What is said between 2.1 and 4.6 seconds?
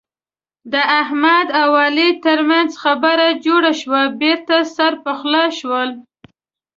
ترمنځ خبره جوړه شوه. بېرته